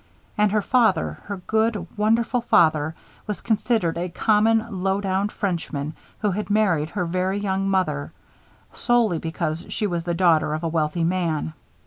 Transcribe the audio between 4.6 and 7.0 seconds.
low down Frenchman, who had married